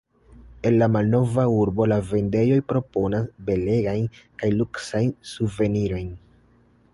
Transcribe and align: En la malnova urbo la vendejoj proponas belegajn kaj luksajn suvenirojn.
En 0.69 0.75
la 0.83 0.85
malnova 0.93 1.43
urbo 1.57 1.85
la 1.91 1.99
vendejoj 2.11 2.57
proponas 2.73 3.29
belegajn 3.51 4.09
kaj 4.41 4.51
luksajn 4.55 5.13
suvenirojn. 5.35 6.11